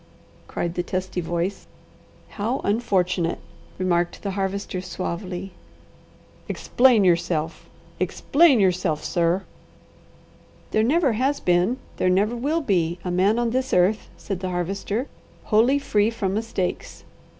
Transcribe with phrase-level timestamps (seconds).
[0.47, 1.67] cried the testy voice.
[2.29, 3.37] "How unfortunate!"
[3.77, 5.51] remarked the Harvester suavely.
[6.49, 7.69] "Explain yourself!
[7.99, 9.43] Explain yourself, sir!"
[10.71, 14.49] "There never has been, there never will be, a man on this earth," said the
[14.49, 15.05] Harvester,
[15.43, 17.03] "wholly free from mistakes.